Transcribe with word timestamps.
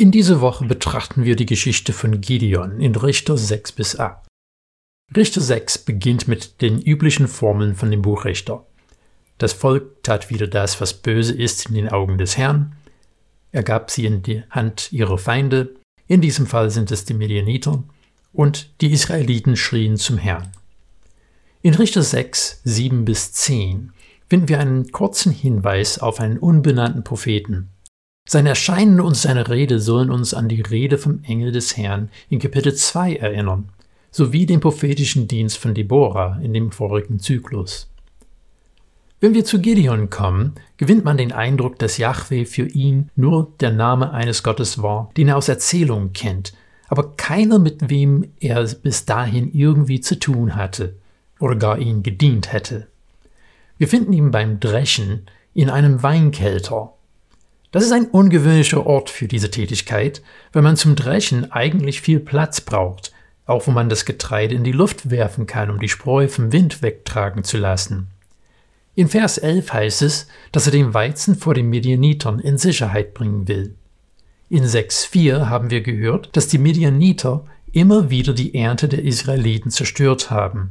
In 0.00 0.12
dieser 0.12 0.40
Woche 0.40 0.64
betrachten 0.64 1.26
wir 1.26 1.36
die 1.36 1.44
Geschichte 1.44 1.92
von 1.92 2.22
Gideon 2.22 2.80
in 2.80 2.96
Richter 2.96 3.36
6 3.36 3.72
bis 3.72 3.98
8. 3.98 4.26
Richter 5.14 5.42
6 5.42 5.76
beginnt 5.76 6.26
mit 6.26 6.62
den 6.62 6.80
üblichen 6.80 7.28
Formeln 7.28 7.74
von 7.74 7.90
dem 7.90 8.00
Buch 8.00 8.24
Richter. 8.24 8.64
Das 9.36 9.52
Volk 9.52 10.02
tat 10.02 10.30
wieder 10.30 10.46
das, 10.46 10.80
was 10.80 10.94
böse 10.94 11.34
ist 11.34 11.66
in 11.66 11.74
den 11.74 11.90
Augen 11.90 12.16
des 12.16 12.38
Herrn. 12.38 12.76
Er 13.52 13.62
gab 13.62 13.90
sie 13.90 14.06
in 14.06 14.22
die 14.22 14.42
Hand 14.48 14.90
ihrer 14.90 15.18
Feinde, 15.18 15.74
in 16.08 16.22
diesem 16.22 16.46
Fall 16.46 16.70
sind 16.70 16.90
es 16.90 17.04
die 17.04 17.12
Medianiter, 17.12 17.84
und 18.32 18.70
die 18.80 18.92
Israeliten 18.92 19.54
schrien 19.54 19.98
zum 19.98 20.16
Herrn. 20.16 20.50
In 21.60 21.74
Richter 21.74 22.02
6, 22.02 22.62
7 22.64 23.04
bis 23.04 23.34
10 23.34 23.92
finden 24.30 24.48
wir 24.48 24.60
einen 24.60 24.92
kurzen 24.92 25.30
Hinweis 25.30 25.98
auf 25.98 26.20
einen 26.20 26.38
unbenannten 26.38 27.04
Propheten, 27.04 27.68
sein 28.30 28.46
Erscheinen 28.46 29.00
und 29.00 29.16
seine 29.16 29.48
Rede 29.48 29.80
sollen 29.80 30.08
uns 30.08 30.34
an 30.34 30.48
die 30.48 30.60
Rede 30.60 30.98
vom 30.98 31.18
Engel 31.24 31.50
des 31.50 31.76
Herrn 31.76 32.10
in 32.28 32.38
Kapitel 32.38 32.72
2 32.72 33.16
erinnern, 33.16 33.70
sowie 34.12 34.46
den 34.46 34.60
prophetischen 34.60 35.26
Dienst 35.26 35.58
von 35.58 35.74
Deborah 35.74 36.38
in 36.40 36.54
dem 36.54 36.70
vorigen 36.70 37.18
Zyklus. 37.18 37.90
Wenn 39.18 39.34
wir 39.34 39.44
zu 39.44 39.60
Gideon 39.60 40.10
kommen, 40.10 40.52
gewinnt 40.76 41.04
man 41.04 41.16
den 41.16 41.32
Eindruck, 41.32 41.80
dass 41.80 41.98
Yahweh 41.98 42.44
für 42.44 42.68
ihn 42.68 43.10
nur 43.16 43.50
der 43.58 43.72
Name 43.72 44.12
eines 44.12 44.44
Gottes 44.44 44.80
war, 44.80 45.10
den 45.16 45.26
er 45.26 45.36
aus 45.36 45.48
Erzählungen 45.48 46.12
kennt, 46.12 46.52
aber 46.86 47.16
keiner, 47.16 47.58
mit 47.58 47.90
wem 47.90 48.30
er 48.38 48.62
bis 48.62 49.06
dahin 49.06 49.52
irgendwie 49.52 50.00
zu 50.00 50.16
tun 50.20 50.54
hatte 50.54 50.94
oder 51.40 51.56
gar 51.56 51.80
ihn 51.80 52.04
gedient 52.04 52.52
hätte. 52.52 52.86
Wir 53.76 53.88
finden 53.88 54.12
ihn 54.12 54.30
beim 54.30 54.60
Dreschen 54.60 55.26
in 55.52 55.68
einem 55.68 56.04
Weinkelter, 56.04 56.94
das 57.70 57.84
ist 57.84 57.92
ein 57.92 58.06
ungewöhnlicher 58.06 58.84
Ort 58.86 59.10
für 59.10 59.28
diese 59.28 59.50
Tätigkeit, 59.50 60.22
weil 60.52 60.62
man 60.62 60.76
zum 60.76 60.96
Dreschen 60.96 61.52
eigentlich 61.52 62.00
viel 62.00 62.20
Platz 62.20 62.60
braucht, 62.60 63.12
auch 63.46 63.66
wo 63.66 63.70
man 63.70 63.88
das 63.88 64.04
Getreide 64.04 64.54
in 64.54 64.64
die 64.64 64.72
Luft 64.72 65.10
werfen 65.10 65.46
kann, 65.46 65.70
um 65.70 65.78
die 65.78 65.88
Spreu 65.88 66.28
vom 66.28 66.52
Wind 66.52 66.82
wegtragen 66.82 67.44
zu 67.44 67.58
lassen. 67.58 68.08
In 68.94 69.08
Vers 69.08 69.38
11 69.38 69.72
heißt 69.72 70.02
es, 70.02 70.26
dass 70.52 70.66
er 70.66 70.72
den 70.72 70.94
Weizen 70.94 71.36
vor 71.36 71.54
den 71.54 71.70
Medianitern 71.70 72.40
in 72.40 72.58
Sicherheit 72.58 73.14
bringen 73.14 73.46
will. 73.46 73.74
In 74.48 74.64
6.4 74.64 75.46
haben 75.48 75.70
wir 75.70 75.80
gehört, 75.80 76.36
dass 76.36 76.48
die 76.48 76.58
Medianiter 76.58 77.44
immer 77.72 78.10
wieder 78.10 78.34
die 78.34 78.54
Ernte 78.54 78.88
der 78.88 79.04
Israeliten 79.04 79.70
zerstört 79.70 80.30
haben. 80.30 80.70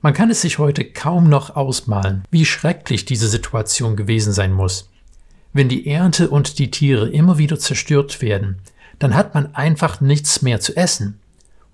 Man 0.00 0.14
kann 0.14 0.30
es 0.30 0.40
sich 0.40 0.58
heute 0.58 0.84
kaum 0.84 1.28
noch 1.28 1.54
ausmalen, 1.54 2.24
wie 2.30 2.46
schrecklich 2.46 3.04
diese 3.04 3.28
Situation 3.28 3.96
gewesen 3.96 4.32
sein 4.32 4.52
muss. 4.52 4.90
Wenn 5.52 5.68
die 5.68 5.86
Ernte 5.86 6.30
und 6.30 6.58
die 6.58 6.70
Tiere 6.70 7.08
immer 7.08 7.38
wieder 7.38 7.58
zerstört 7.58 8.22
werden, 8.22 8.58
dann 8.98 9.14
hat 9.14 9.34
man 9.34 9.54
einfach 9.54 10.00
nichts 10.00 10.42
mehr 10.42 10.60
zu 10.60 10.76
essen. 10.76 11.20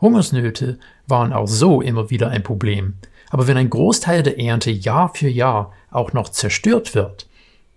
Hungersnöte 0.01 0.79
waren 1.07 1.33
auch 1.33 1.47
so 1.47 1.81
immer 1.81 2.11
wieder 2.11 2.31
ein 2.31 2.43
Problem. 2.43 2.95
Aber 3.31 3.47
wenn 3.47 3.57
ein 3.57 3.71
Großteil 3.71 4.23
der 4.23 4.39
Ernte 4.41 4.71
Jahr 4.71 5.15
für 5.15 5.29
Jahr 5.29 5.73
auch 5.91 6.13
noch 6.13 6.31
zerstört 6.31 6.95
wird, 6.95 7.27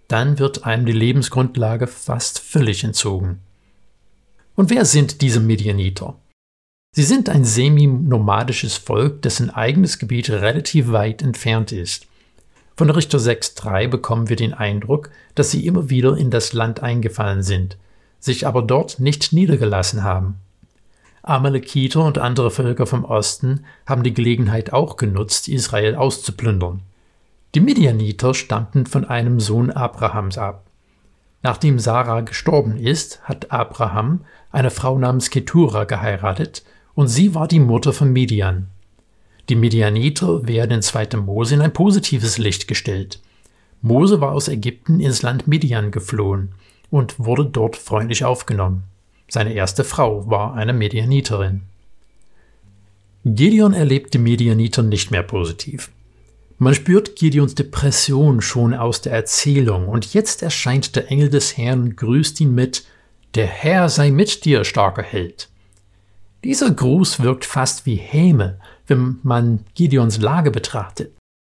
dann 0.07 0.39
wird 0.39 0.65
einem 0.65 0.85
die 0.85 0.91
Lebensgrundlage 0.91 1.87
fast 1.87 2.39
völlig 2.39 2.83
entzogen. 2.83 3.39
Und 4.55 4.69
wer 4.69 4.85
sind 4.85 5.21
diese 5.21 5.39
Medianiter? 5.39 6.15
Sie 6.93 7.03
sind 7.03 7.29
ein 7.29 7.45
semi-nomadisches 7.45 8.75
Volk, 8.75 9.21
dessen 9.21 9.49
eigenes 9.49 9.97
Gebiet 9.99 10.29
relativ 10.29 10.91
weit 10.91 11.21
entfernt 11.21 11.71
ist. 11.71 12.07
Von 12.81 12.89
Richter 12.89 13.19
6.3 13.19 13.89
bekommen 13.89 14.27
wir 14.27 14.35
den 14.35 14.55
Eindruck, 14.55 15.11
dass 15.35 15.51
sie 15.51 15.67
immer 15.67 15.91
wieder 15.91 16.17
in 16.17 16.31
das 16.31 16.51
Land 16.53 16.81
eingefallen 16.81 17.43
sind, 17.43 17.77
sich 18.17 18.47
aber 18.47 18.63
dort 18.63 18.99
nicht 18.99 19.33
niedergelassen 19.33 20.01
haben. 20.01 20.37
Amalekiter 21.21 22.03
und 22.03 22.17
andere 22.17 22.49
Völker 22.49 22.87
vom 22.87 23.05
Osten 23.05 23.65
haben 23.85 24.01
die 24.01 24.15
Gelegenheit 24.15 24.73
auch 24.73 24.97
genutzt, 24.97 25.47
Israel 25.47 25.93
auszuplündern. 25.93 26.81
Die 27.53 27.59
Midianiter 27.59 28.33
stammten 28.33 28.87
von 28.87 29.05
einem 29.05 29.39
Sohn 29.39 29.69
Abrahams 29.69 30.39
ab. 30.39 30.65
Nachdem 31.43 31.77
Sarah 31.77 32.21
gestorben 32.21 32.77
ist, 32.77 33.21
hat 33.25 33.51
Abraham 33.51 34.21
eine 34.51 34.71
Frau 34.71 34.97
namens 34.97 35.29
Ketura 35.29 35.83
geheiratet 35.83 36.63
und 36.95 37.09
sie 37.09 37.35
war 37.35 37.47
die 37.47 37.59
Mutter 37.59 37.93
von 37.93 38.11
Midian. 38.11 38.69
Die 39.51 39.57
Medianiter 39.57 40.47
werden 40.47 40.71
in 40.71 40.81
2. 40.81 41.17
Mose 41.17 41.55
in 41.55 41.59
ein 41.59 41.73
positives 41.73 42.37
Licht 42.37 42.69
gestellt. 42.69 43.19
Mose 43.81 44.21
war 44.21 44.31
aus 44.31 44.47
Ägypten 44.47 45.01
ins 45.01 45.23
Land 45.23 45.45
Midian 45.45 45.91
geflohen 45.91 46.53
und 46.89 47.19
wurde 47.19 47.43
dort 47.43 47.75
freundlich 47.75 48.23
aufgenommen. 48.23 48.83
Seine 49.27 49.51
erste 49.51 49.83
Frau 49.83 50.29
war 50.29 50.53
eine 50.53 50.71
Medianiterin. 50.71 51.63
Gideon 53.25 53.73
erlebt 53.73 54.13
die 54.13 54.19
Medianiter 54.19 54.83
nicht 54.83 55.11
mehr 55.11 55.23
positiv. 55.23 55.91
Man 56.57 56.73
spürt 56.73 57.17
Gideons 57.17 57.53
Depression 57.53 58.39
schon 58.39 58.73
aus 58.73 59.01
der 59.01 59.11
Erzählung 59.11 59.89
und 59.89 60.13
jetzt 60.13 60.43
erscheint 60.43 60.95
der 60.95 61.11
Engel 61.11 61.29
des 61.29 61.57
Herrn 61.57 61.81
und 61.81 61.97
grüßt 61.97 62.39
ihn 62.39 62.55
mit 62.55 62.85
Der 63.35 63.47
Herr 63.47 63.89
sei 63.89 64.11
mit 64.11 64.45
dir, 64.45 64.63
starker 64.63 65.03
Held. 65.03 65.49
Dieser 66.45 66.71
Gruß 66.71 67.21
wirkt 67.21 67.45
fast 67.45 67.85
wie 67.85 67.97
Häme, 67.97 68.57
wenn 68.91 69.19
man 69.23 69.65
Gideons 69.73 70.19
Lage 70.19 70.51
betrachtet. 70.51 71.13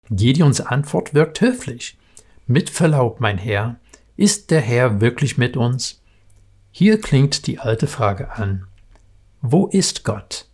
Gideons 0.09 0.61
Antwort 0.61 1.13
wirkt 1.13 1.41
höflich. 1.41 1.97
Mit 2.45 2.69
Verlaub, 2.69 3.19
mein 3.19 3.37
Herr, 3.37 3.77
ist 4.15 4.51
der 4.51 4.61
Herr 4.61 5.01
wirklich 5.01 5.37
mit 5.37 5.57
uns? 5.57 6.01
Hier 6.71 7.01
klingt 7.01 7.47
die 7.47 7.59
alte 7.59 7.87
Frage 7.87 8.31
an. 8.31 8.67
Wo 9.41 9.67
ist 9.67 10.03
Gott? 10.03 10.47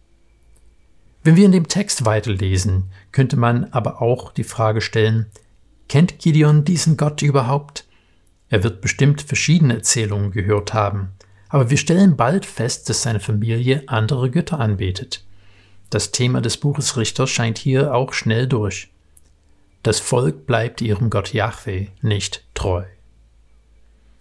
Wenn 1.24 1.36
wir 1.36 1.46
in 1.46 1.52
dem 1.52 1.68
Text 1.68 2.06
weiterlesen, 2.06 2.86
könnte 3.12 3.36
man 3.36 3.66
aber 3.66 4.02
auch 4.02 4.32
die 4.32 4.46
Frage 4.46 4.82
stellen, 4.82 5.26
kennt 5.90 6.20
Gideon 6.20 6.64
diesen 6.64 6.96
Gott 6.96 7.22
überhaupt? 7.22 7.86
Er 8.50 8.64
wird 8.64 8.82
bestimmt 8.82 9.22
verschiedene 9.22 9.76
Erzählungen 9.76 10.32
gehört 10.32 10.74
haben. 10.74 11.10
Aber 11.50 11.70
wir 11.70 11.78
stellen 11.78 12.16
bald 12.16 12.46
fest, 12.46 12.90
dass 12.90 13.02
seine 13.02 13.20
Familie 13.20 13.84
andere 13.88 14.30
Götter 14.30 14.60
anbetet. 14.60 15.26
Das 15.90 16.12
Thema 16.12 16.42
des 16.42 16.58
Buches 16.58 16.98
Richter 16.98 17.26
scheint 17.26 17.58
hier 17.58 17.96
auch 17.96 18.14
schnell 18.14 18.48
durch. 18.48 18.90
Das 19.82 20.00
Volk 20.00 20.46
bleibt 20.46 20.82
ihrem 20.82 21.10
Gott 21.10 21.34
Yahweh 21.34 21.88
nicht 22.02 22.44
treu. 22.54 22.84